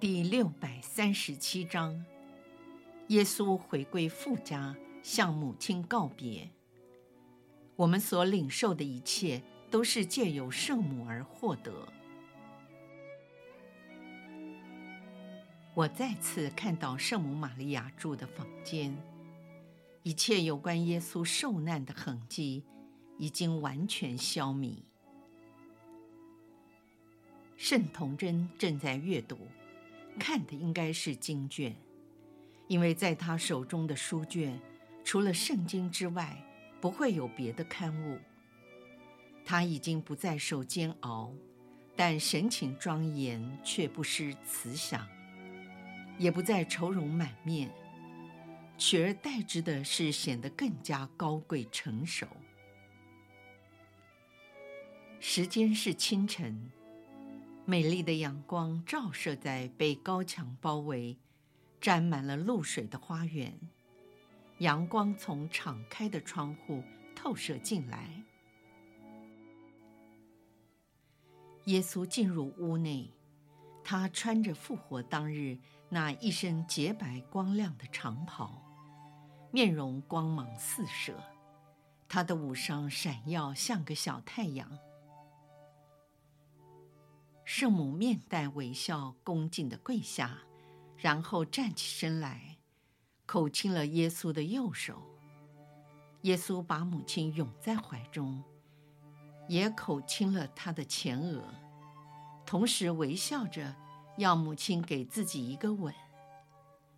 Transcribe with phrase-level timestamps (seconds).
[0.00, 2.04] 第六百三十七章，
[3.08, 6.48] 耶稣回归父家，向母亲告别。
[7.74, 9.42] 我们所领受的一切，
[9.72, 11.88] 都是借由圣母而获得。
[15.74, 18.96] 我再次看到圣母玛利亚住的房间，
[20.04, 22.62] 一切有关耶稣受难的痕迹
[23.16, 24.76] 已经完全消弭。
[27.56, 29.36] 圣童真正在阅读。
[30.18, 31.74] 看的应该是经卷，
[32.66, 34.60] 因为在他手中的书卷，
[35.04, 36.36] 除了圣经之外，
[36.80, 38.18] 不会有别的刊物。
[39.44, 41.32] 他已经不再受煎熬，
[41.96, 45.00] 但神情庄严却不失慈祥；
[46.18, 47.70] 也不再愁容满面，
[48.76, 52.26] 取而代之的是显得更加高贵成熟。
[55.18, 56.70] 时间是清晨。
[57.70, 61.18] 美丽的阳光照射在被高墙包围、
[61.78, 63.60] 沾满了露水的花园。
[64.60, 66.82] 阳光从敞开的窗户
[67.14, 68.24] 透射进来。
[71.66, 73.12] 耶稣进入屋内，
[73.84, 75.58] 他穿着复活当日
[75.90, 78.62] 那一身洁白光亮的长袍，
[79.50, 81.22] 面容光芒四射，
[82.08, 84.78] 他的五伤闪耀像个小太阳。
[87.50, 90.40] 圣母面带微笑，恭敬地跪下，
[90.98, 92.58] 然后站起身来，
[93.24, 95.02] 口亲了耶稣的右手。
[96.24, 98.44] 耶稣把母亲拥在怀中，
[99.48, 101.42] 也口亲了她的前额，
[102.44, 103.74] 同时微笑着
[104.18, 105.94] 要母亲给自己一个吻。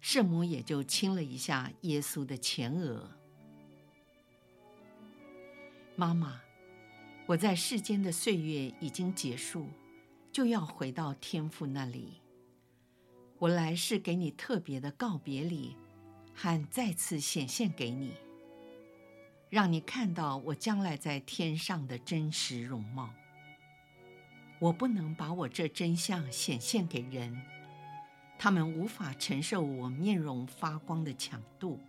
[0.00, 3.10] 圣母也就亲了一下耶稣的前额。
[5.94, 6.40] 妈妈，
[7.26, 9.68] 我在世间的岁月已经结束。
[10.38, 12.22] 就要回到天父那里。
[13.40, 15.74] 我来是给你特别的告别礼，
[16.32, 18.14] 和再次显现给你，
[19.50, 23.10] 让你看到我将来在天上的真实容貌。
[24.60, 27.36] 我不能把我这真相显现给人，
[28.38, 31.80] 他们无法承受我面容发光的强度，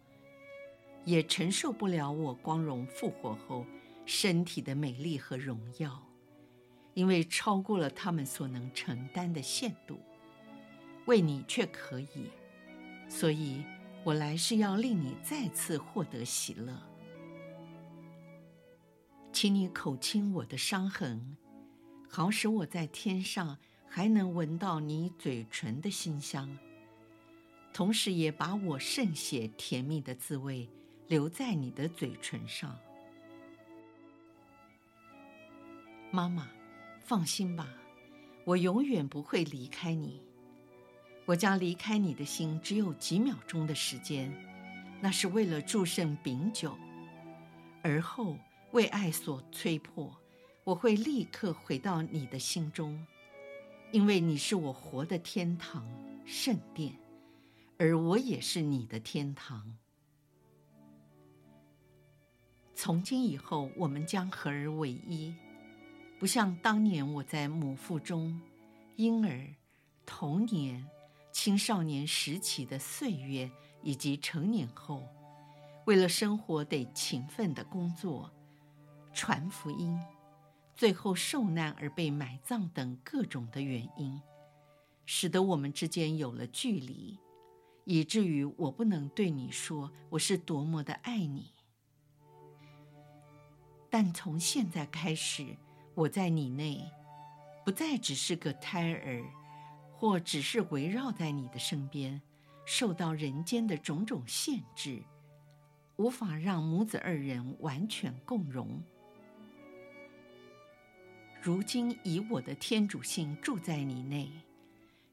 [1.05, 3.63] 也承受不了我光荣复活后
[4.07, 6.03] 身体的美丽和荣耀。
[6.93, 9.99] 因为超过了他们所能承担的限度，
[11.05, 12.29] 为你却可以，
[13.07, 13.63] 所以
[14.03, 16.77] 我来是要令你再次获得喜乐。
[19.31, 21.37] 请你口亲我的伤痕，
[22.09, 23.57] 好使我在天上
[23.87, 26.57] 还能闻到你嘴唇的馨香，
[27.71, 30.67] 同时也把我圣血甜蜜的滋味
[31.07, 32.77] 留在你的嘴唇上，
[36.11, 36.49] 妈妈。
[37.09, 37.67] 放心吧，
[38.45, 40.21] 我永远不会离开你。
[41.25, 44.31] 我将离开你的心只有几秒钟的时间，
[45.01, 46.77] 那是为了祝圣饼酒。
[47.81, 48.37] 而后
[48.73, 50.15] 为爱所催迫，
[50.63, 53.03] 我会立刻回到你的心中，
[53.91, 55.83] 因为你是我活的天堂
[56.27, 56.93] 圣殿，
[57.79, 59.75] 而我也是你的天堂。
[62.75, 65.33] 从今以后，我们将合而为一。
[66.19, 68.41] 不像当年我在母腹中，
[68.97, 69.47] 婴儿、
[70.05, 70.85] 童年、
[71.31, 73.49] 青少年时期的岁月，
[73.81, 75.07] 以及成年后，
[75.85, 78.29] 为了生活得勤奋的工作、
[79.13, 79.97] 传福音，
[80.75, 84.21] 最后受难而被埋葬等各种的原因，
[85.05, 87.17] 使得我们之间有了距离，
[87.85, 91.53] 以至于我不能对你说我是多么的爱你。
[93.89, 95.55] 但从现在开始。
[95.99, 96.89] 我在你内，
[97.65, 99.21] 不再只是个胎儿，
[99.91, 102.21] 或只是围绕在你的身边，
[102.65, 105.03] 受到人间的种种限制，
[105.97, 108.81] 无法让母子二人完全共融。
[111.41, 114.31] 如今以我的天主性住在你内，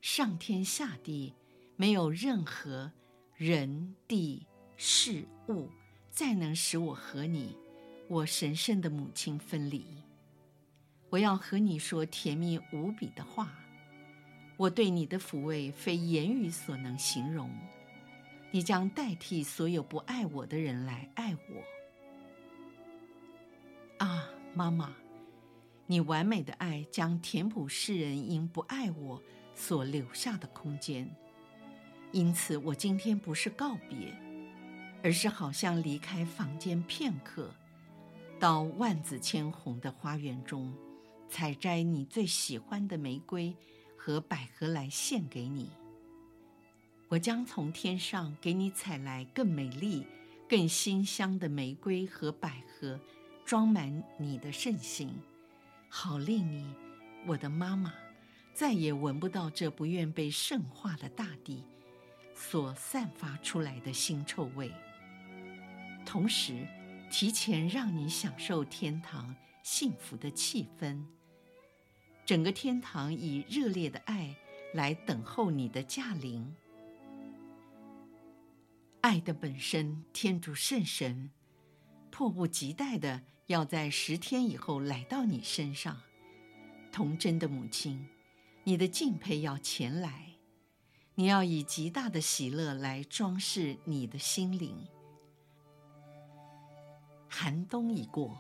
[0.01, 1.35] 上天下地，
[1.75, 2.93] 没有任何
[3.35, 4.47] 人、地、
[4.77, 5.69] 事物
[6.13, 7.57] 再能使我和你，
[8.07, 9.85] 我神圣的母亲分离。
[11.11, 13.51] 我要和你说甜蜜无比的话，
[14.57, 17.51] 我对你的抚慰非言语所能形容。
[18.51, 21.63] 你将代替所有不爱我的人来爱我。
[23.99, 24.95] 啊，妈妈，
[25.87, 29.23] 你完美的爱将填补世人因不爱我
[29.55, 31.11] 所留下的空间。
[32.13, 34.15] 因此，我今天不是告别，
[35.03, 37.53] 而是好像离开房间片刻，
[38.41, 40.73] 到万紫千红的花园中，
[41.37, 43.55] 采摘你最喜欢的玫瑰
[43.95, 45.69] 和百合来献给你。
[47.09, 50.07] 我将从天上给你采来更美丽、
[50.49, 52.99] 更馨香的玫瑰和百合，
[53.45, 55.13] 装满你的圣心，
[55.91, 56.75] 好令你，
[57.27, 57.93] 我的妈妈，
[58.55, 61.63] 再也闻不到这不愿被圣化的大地
[62.35, 64.73] 所散发出来的腥臭味，
[66.07, 66.67] 同时
[67.11, 71.05] 提前让你享受天堂幸福的气氛。
[72.27, 74.35] 整个天堂以热烈的爱
[74.75, 76.53] 来等候你的驾临。
[79.01, 81.31] 爱的本身，天主圣神，
[82.11, 86.03] 迫不及待地要在十天以后来到你身上。
[86.91, 88.05] 童真的母亲，
[88.65, 90.33] 你的敬佩要前来。
[91.15, 94.77] 你要以极大的喜乐来装饰你的心灵。
[97.29, 98.37] 寒冬已过，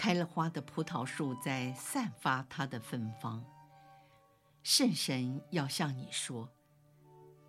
[0.00, 3.44] 开了花的葡萄树在散发它的芬芳。
[4.62, 6.48] 圣神要向你说：“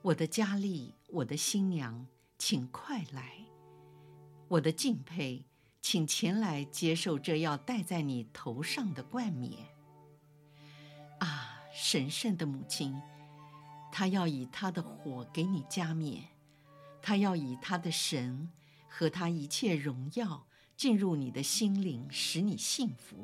[0.04, 2.06] 我的佳丽，我的新娘，
[2.38, 3.46] 请快来！
[4.50, 5.46] 我的敬佩，
[5.82, 9.70] 请前来接受这要戴在你头上的冠冕。”
[11.20, 13.02] 啊，神圣的母亲！
[13.94, 16.26] 他要以他的火给你加冕，
[17.02, 18.52] 他要以他的神
[18.90, 20.46] 和他一切荣耀
[20.82, 23.16] 进入你的心灵，使你幸福。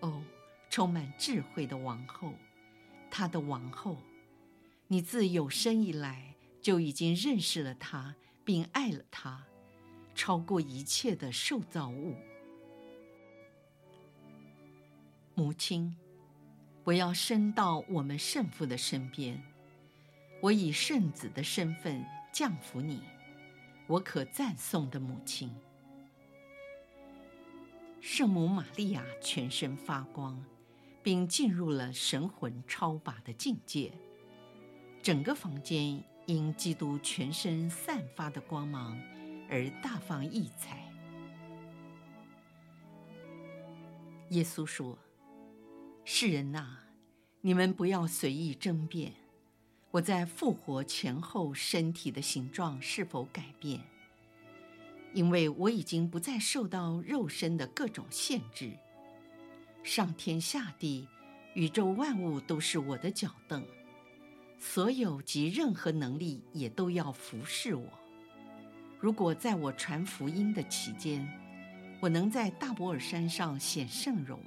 [0.00, 0.22] 哦，
[0.68, 2.34] 充满智慧的王后，
[3.10, 3.96] 她的王后，
[4.86, 8.14] 你自有生以来就已经认识了她，
[8.44, 9.42] 并爱了她，
[10.14, 12.14] 超过一切的受造物。
[15.34, 15.96] 母亲。
[16.84, 19.42] 我要升到我们圣父的身边，
[20.42, 23.00] 我以圣子的身份降服你，
[23.86, 25.50] 我可赞颂的母亲。
[28.06, 30.38] 圣母玛利亚全身发光，
[31.02, 33.90] 并进入了神魂超拔的境界，
[35.02, 39.00] 整个房间因基督全身散发的光芒
[39.48, 40.86] 而大放异彩。
[44.28, 44.98] 耶稣说。
[46.04, 46.80] 世人呐，
[47.40, 49.14] 你们不要随意争辩，
[49.92, 53.80] 我在复活前后身体的形状是否改变？
[55.14, 58.76] 因为我已经不再受到肉身的各种限制。
[59.82, 61.06] 上天下地，
[61.54, 63.64] 宇宙万物都是我的脚凳，
[64.58, 67.86] 所有及任何能力也都要服侍我。
[68.98, 71.26] 如果在我传福音的期间，
[72.00, 74.40] 我能在大伯尔山上显圣容。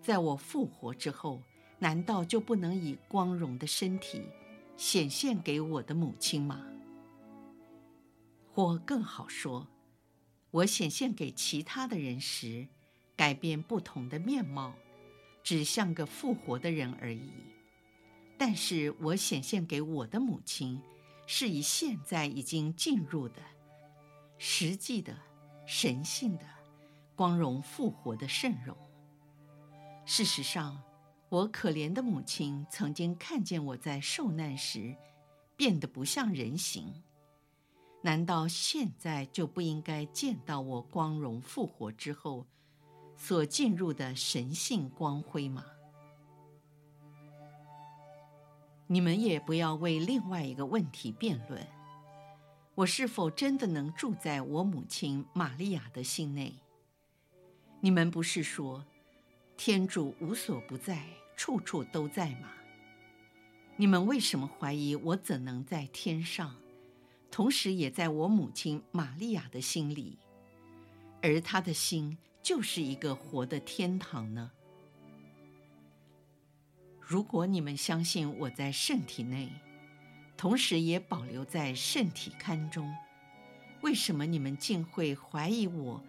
[0.00, 1.42] 在我复活之后，
[1.78, 4.22] 难道就不能以光荣的身体
[4.76, 6.64] 显现给我的母亲吗？
[8.56, 9.66] 或更好说，
[10.50, 12.66] 我显现给其他的人时，
[13.14, 14.72] 改变不同的面貌，
[15.42, 17.30] 只像个复活的人而已。
[18.38, 20.80] 但是我显现给我的母亲，
[21.26, 23.42] 是以现在已经进入的、
[24.38, 25.14] 实际的、
[25.66, 26.44] 神性的、
[27.14, 28.74] 光荣复活的圣容。
[30.06, 30.82] 事实上，
[31.28, 34.96] 我可怜的母亲曾经看见我在受难时
[35.58, 37.02] 变得不像人形，
[38.06, 42.46] 难道现在就不应该见到我光荣复活之后
[43.16, 45.64] 所进入的神性光辉吗？
[48.86, 51.66] 你们也不要为另外一个问题辩论：
[52.76, 56.54] 我是否真的能住在我母亲玛利亚的心内？
[57.80, 58.84] 你们不是说，
[59.56, 62.52] 天主无所不在，处处都在吗？
[63.74, 66.54] 你们为什么怀疑我怎能在天上，
[67.36, 70.16] 同时也在我母亲玛利亚的心里，
[71.20, 74.50] 而她的心就是一个活的天堂呢？
[76.98, 79.50] 如果你们相信我在圣体内，
[80.34, 82.90] 同时也保留在圣体龛中，
[83.82, 86.02] 为什么你们竟会怀疑我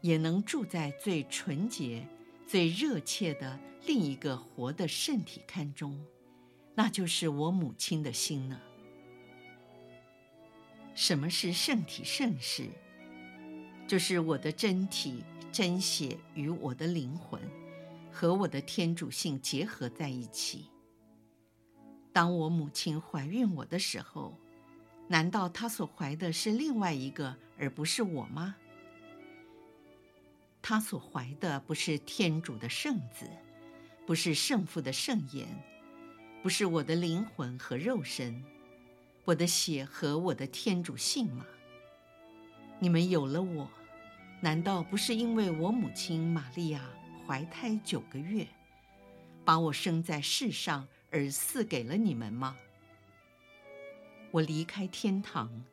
[0.00, 2.08] 也能住在最纯洁？
[2.46, 6.02] 最热切的另一个活的圣体龛中，
[6.74, 8.58] 那就是我母亲的心呢。
[11.00, 12.68] 什么是圣体圣事？
[13.88, 17.40] 就是我的真体真血与我的灵魂
[18.12, 20.68] 和我的天主性结合在一起，
[22.12, 24.38] 当我母亲怀孕我的时候，
[25.08, 28.54] 难道她所怀的是另外一个，而不是我吗？
[30.60, 33.26] 她所怀的不是天主的圣子，
[34.06, 35.48] 不是圣父的圣言，
[36.42, 38.44] 不是我的灵魂和肉身，
[39.24, 41.46] 我的血和我的天主性吗？
[42.78, 43.70] 你们有了我，
[44.40, 46.82] 难道不是因为我母亲玛利亚
[47.26, 48.46] 怀胎九个月，
[49.44, 50.86] 把我生在世上？
[51.12, 52.56] 而赐给了你们吗？
[54.30, 55.64] 我离开天堂，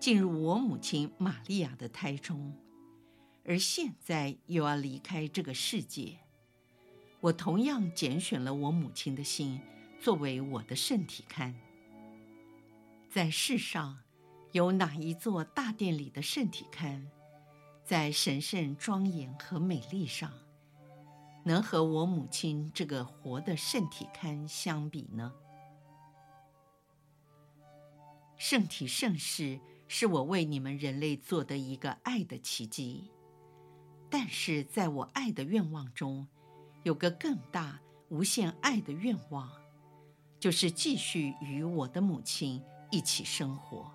[0.00, 2.52] 进入我母亲玛利亚的胎中，
[3.44, 6.18] 而现在又要离开这个世界。
[7.20, 9.60] 我同样拣选了我母亲的心
[10.00, 11.54] 作为我的圣体龛。
[13.10, 13.98] 在世上，
[14.52, 17.04] 有哪一座大殿里的圣体龛，
[17.84, 20.32] 在神圣庄严和美丽上，
[21.44, 25.32] 能和我母亲这个活的圣体龛相比呢？
[28.36, 33.10] 圣体圣事是我为你们人类做的一个爱的奇迹，
[34.08, 36.28] 但是在我爱的愿望中，
[36.84, 39.50] 有个更大、无限爱的愿望，
[40.38, 43.90] 就是继续与我的母亲一起生活，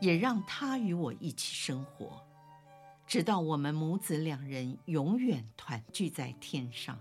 [0.00, 2.22] 也让她与我一起生活。
[3.06, 6.96] 直到我们母子两人永远团聚在天上。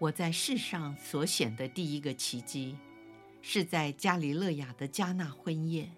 [0.00, 2.76] 我在世上所显的第一个奇迹，
[3.40, 5.94] 是在加里勒亚的加纳婚宴，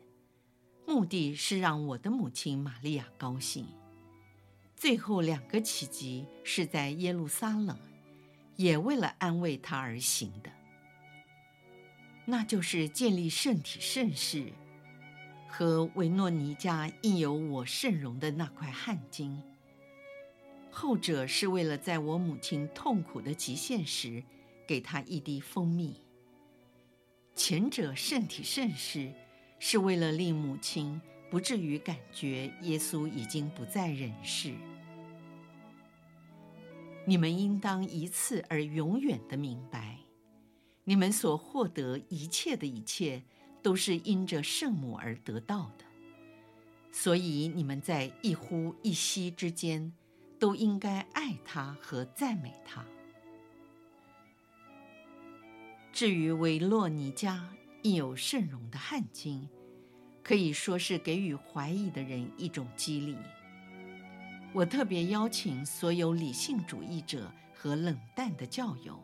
[0.87, 3.67] 目的是让我的母亲玛利亚高兴。
[4.77, 7.79] 最后两个奇迹是在耶路撒冷，
[8.57, 10.51] 也为了安慰她而行的，
[12.25, 14.53] 那就是建立圣体圣事。
[15.47, 19.39] 和维诺尼家印有我圣容的那块汗巾，
[20.69, 24.25] 后者是为了在我母亲痛苦的极限时，
[24.67, 26.01] 给她一滴蜂蜜；
[27.37, 29.13] 前者圣体圣事，
[29.61, 31.01] 是为了令母亲
[31.31, 34.53] 不至于感觉耶稣已经不在人世。
[37.07, 39.99] 你们应当一次而永远的明白，
[40.85, 43.23] 你们所获得一切的一切。
[43.65, 45.87] 都是因着圣母而得到的，
[46.93, 49.91] 所以你们在一呼一吸之间，
[50.39, 52.85] 都应该爱她和赞美她。
[55.95, 57.49] 至于维洛尼加
[57.85, 59.49] 印有圣容的汗巾，
[60.23, 63.17] 可以说是给予怀疑的人一种激励。
[64.53, 69.03] 我特别邀请所有理性主义者和冷淡的教友，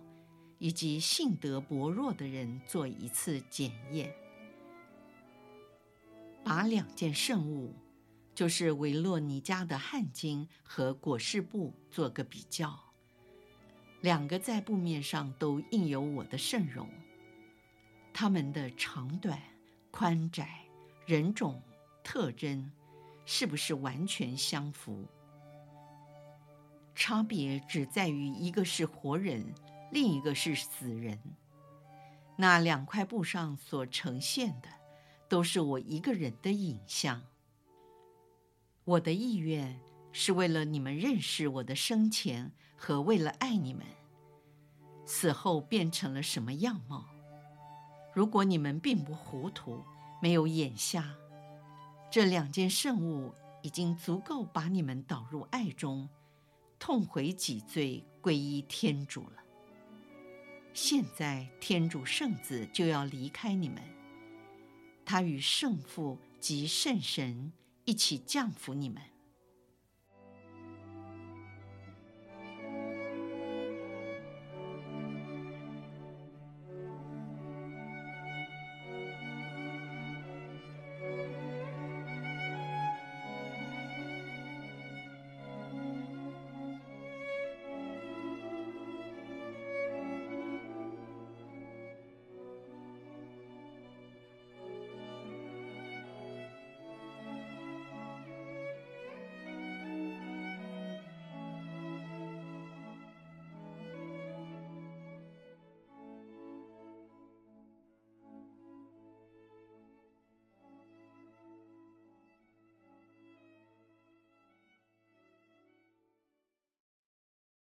[0.61, 4.15] 以及性德薄弱的人做一次检验。
[6.45, 7.75] 把两件圣物，
[8.35, 12.79] 就是维洛尼加的汗巾和裹尸布做个比较。
[14.03, 16.89] 两个在布面上都印有我的圣容，
[18.13, 19.43] 它们的长短、
[19.91, 20.67] 宽窄、
[21.07, 21.63] 人种、
[22.05, 22.71] 特征，
[23.25, 25.07] 是不是完全相符？
[26.95, 29.43] 差别只在于一个是活人，
[29.91, 31.19] 另一个是死人。
[32.37, 34.69] 那两块布上所呈现的，
[35.29, 37.23] 都是我一个人的影像。
[38.85, 39.79] 我的意愿
[40.11, 43.85] 是为了你们认识我的生前和为了爱你们，
[45.05, 47.05] 死后变成了什么样貌。
[48.15, 49.85] 如果你们并不糊涂，
[50.21, 51.15] 没有眼瞎，
[52.11, 53.33] 这两件圣物
[53.63, 56.09] 已经足够把你们导入爱中，
[56.79, 59.43] 痛悔己罪，皈依天主了。
[60.73, 63.83] 现在天主圣子就要离开你们。
[65.05, 67.53] 他与圣父及圣神
[67.85, 69.03] 一起降服你们，